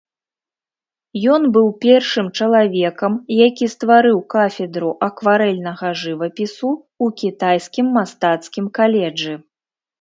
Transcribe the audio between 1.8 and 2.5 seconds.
першым